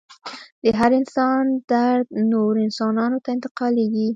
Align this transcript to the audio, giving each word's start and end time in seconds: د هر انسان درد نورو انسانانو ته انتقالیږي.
د 0.63 0.65
هر 0.79 0.91
انسان 0.99 1.43
درد 1.71 2.07
نورو 2.33 2.57
انسانانو 2.67 3.17
ته 3.23 3.29
انتقالیږي. 3.35 4.09